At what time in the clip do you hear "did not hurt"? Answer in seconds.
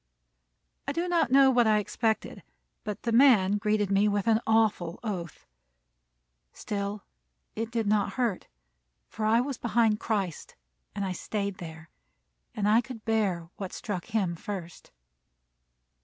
7.69-8.47